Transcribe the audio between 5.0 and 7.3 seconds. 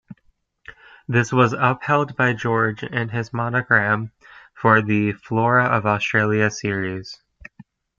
"Flora of Australia" series.